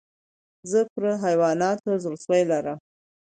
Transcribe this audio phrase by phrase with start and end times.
[0.69, 2.79] زه پر حیواناتو زړه سوى لرم.